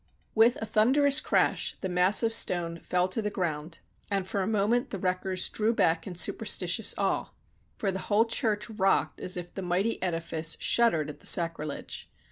With 0.33 0.55
a 0.59 0.65
thunderous 0.65 1.21
crash 1.21 1.75
the 1.81 1.87
mass 1.87 2.23
of 2.23 2.33
stone 2.33 2.79
fell 2.79 3.07
to 3.09 3.21
the 3.21 3.29
ground, 3.29 3.81
and 4.09 4.27
for 4.27 4.41
a 4.41 4.47
moment 4.47 4.89
the 4.89 4.97
wreckers 4.97 5.47
drew 5.47 5.75
back 5.75 6.07
in 6.07 6.15
superstitious 6.15 6.95
awe, 6.97 7.29
for 7.77 7.91
the 7.91 7.99
whole 8.09 8.25
church 8.25 8.67
rocked, 8.67 9.21
as 9.21 9.37
if 9.37 9.53
the 9.53 9.61
mighty 9.61 10.01
edifice 10.01 10.57
shuddered 10.59 11.07
at 11.11 11.19
the 11.19 11.27
sacrilege. 11.27 12.09